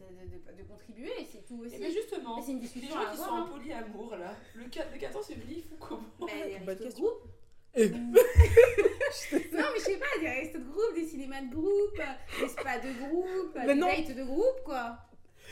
[0.00, 1.76] de, de- de contribuer, c'est tout aussi.
[1.76, 3.36] Et mais justement, Mais c'est une les discussion gens à qui sont avoir.
[3.42, 3.50] en hein.
[3.52, 6.02] polyamour là, le, 4, le 14 février, ils font comment
[6.66, 7.04] Bah, de question.
[7.04, 7.22] groupe.
[7.78, 7.88] Euh.
[7.88, 8.12] Non,
[9.72, 12.00] mais je sais pas, des restos de groupe, des cinémas de groupe,
[12.40, 13.86] des spas de groupe, Mais des non.
[13.86, 14.98] dates de groupe, quoi.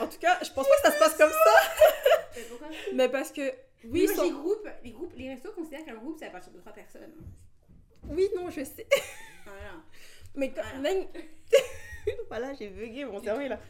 [0.01, 2.17] En tout cas, je pense pas que ça se passe comme ça.
[2.38, 2.68] Mais pourquoi?
[2.94, 3.53] Mais parce que.
[3.85, 6.53] Oui, Moi, sans- les groupes, les groupes, les restos considèrent qu'un groupe, c'est à partir
[6.53, 7.12] de trois personnes.
[8.09, 8.87] oui, non, je sais.
[9.44, 9.83] Voilà.
[10.35, 10.79] Mais quand Voilà.
[10.81, 11.07] même-
[12.29, 13.61] voilà, j'ai bugué mon cerveau là.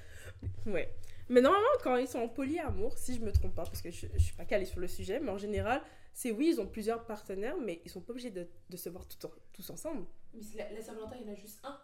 [0.66, 0.88] Ouais.
[1.28, 4.07] Mais normalement, quand ils sont en polyamour, si je me trompe pas, parce que je,
[4.14, 5.83] je suis pas calée sur le sujet, mais en général,
[6.14, 9.07] c'est oui, ils ont plusieurs partenaires, mais ils sont pas obligés de, de se voir
[9.07, 10.07] tout en- tous ensemble.
[10.35, 11.78] Mais la, la Saint-Valentin, il y en a juste un.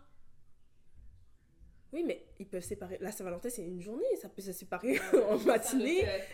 [1.94, 2.98] Oui, mais ils peuvent séparer.
[3.00, 4.98] La Saint-Valentin, c'est une journée, ça peut se séparer
[5.30, 6.04] en matinée.
[6.04, 6.26] C'est Un, autre,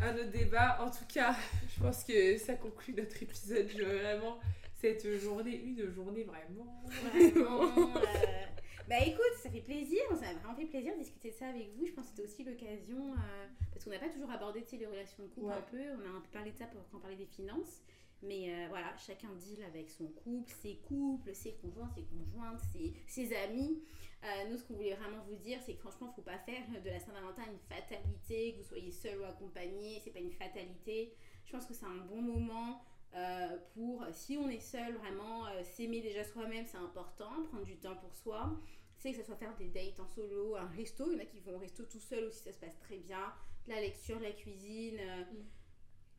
[0.00, 0.78] euh, un autre débat.
[0.82, 1.36] En tout cas,
[1.76, 3.68] je pense que ça conclut notre épisode.
[3.68, 4.38] Je- Vraiment,
[4.80, 6.82] cette journée, une journée vraiment.
[6.86, 7.64] Vraiment,
[7.96, 8.46] euh,
[8.88, 11.68] Bah écoute, ça fait plaisir, ça m'a vraiment fait plaisir de discuter de ça avec
[11.76, 11.84] vous.
[11.86, 15.22] Je pense que c'était aussi l'occasion, euh, parce qu'on n'a pas toujours abordé les relations
[15.22, 15.52] de couple Ouais.
[15.52, 17.82] un peu, on a un peu parlé de ça pour, quand on parlait des finances.
[18.22, 22.60] Mais euh, voilà, chacun deal avec son couple, ses couples, ses conjoints, ses conjointes,
[23.06, 23.82] ses, amis.
[24.24, 26.38] Euh, nous, ce qu'on voulait vraiment vous dire, c'est que franchement, il ne faut pas
[26.38, 30.32] faire de la Saint-Valentin une fatalité, que vous soyez seul ou accompagné, c'est pas une
[30.32, 31.14] fatalité.
[31.44, 32.82] Je pense que c'est un bon moment
[33.14, 37.96] euh, pour, si on est seul, vraiment s'aimer déjà soi-même, c'est important, prendre du temps
[37.96, 38.58] pour soi.
[38.98, 41.24] C'est que ça soit faire des dates en solo, un resto, il y en a
[41.24, 43.32] qui vont au resto tout seul aussi, ça se passe très bien.
[43.68, 45.24] La lecture, la cuisine, euh,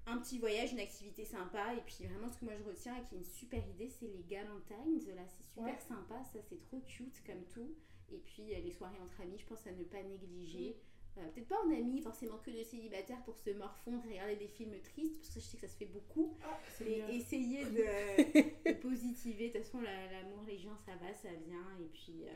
[0.10, 1.74] un petit voyage, une activité sympa.
[1.76, 4.08] Et puis vraiment, ce que moi je retiens et qui est une super idée, c'est
[4.08, 5.16] les Galentines.
[5.16, 5.80] Là, c'est super Ouais.
[5.88, 7.76] sympa, ça c'est trop cute comme tout.
[8.12, 10.78] Et puis euh, les soirées entre amis, je pense à ne pas négliger.
[11.18, 14.48] Euh, Peut-être pas en amis, forcément que de célibataires pour se morfondre et regarder des
[14.48, 16.38] films tristes, parce que je sais que ça se fait beaucoup.
[16.44, 17.08] Ah, Mais bien.
[17.10, 19.50] essayez de, de positiver.
[19.50, 21.66] De toute façon, la- l'amour, les gens, ça va, ça vient.
[21.82, 22.32] Et puis, euh,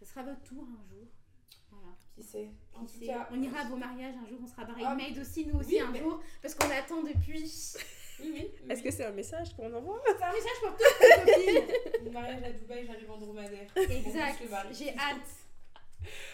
[0.00, 1.06] ça sera votre tour un jour.
[1.80, 1.96] Voilà.
[2.14, 4.62] Qui sait En tout sait, cas, on ira à vos mariages un jour, on sera
[4.68, 7.74] Ah, bridesmaid aussi, nous aussi, oui, un mais- jour, parce qu'on attend depuis.
[8.20, 8.50] Oui, oui.
[8.70, 10.00] Est-ce que c'est un message qu'on envoie?
[10.06, 12.04] C'est un message pour toutes les copines.
[12.04, 13.68] Mon mariage à Dubaï, j'arrive en dromadaire.
[13.76, 15.28] Exact, j'ai hâte.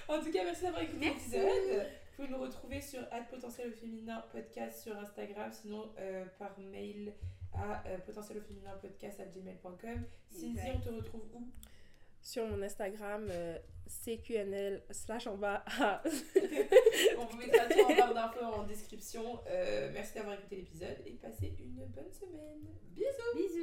[0.09, 1.31] En tout cas, merci d'avoir écouté Merci.
[1.31, 1.87] l'épisode.
[2.18, 3.00] Vous pouvez nous retrouver sur
[3.31, 7.14] potentiel au féminin podcast sur Instagram, sinon euh, par mail
[7.55, 10.05] à euh, potentiel au féminin podcast à gmail.com.
[10.31, 11.48] Cindy, on te retrouve où?
[12.23, 15.65] Sur mon Instagram, euh, CQNL slash en bas.
[15.81, 16.03] Ah,
[17.19, 19.41] On vous mettra tout en barre d'infos en description.
[19.49, 22.61] Euh, merci d'avoir écouté l'épisode et passez une bonne semaine.
[22.95, 23.61] Bisous Bisous